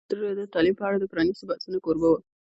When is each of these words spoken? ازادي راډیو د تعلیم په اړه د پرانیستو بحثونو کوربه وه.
ازادي 0.03 0.11
راډیو 0.15 0.39
د 0.39 0.43
تعلیم 0.53 0.75
په 0.77 0.83
اړه 0.87 0.97
د 0.99 1.05
پرانیستو 1.11 1.47
بحثونو 1.49 1.81
کوربه 1.85 2.07
وه. 2.11 2.19